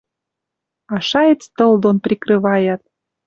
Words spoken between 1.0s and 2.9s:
шайыц тыл дон прикрываят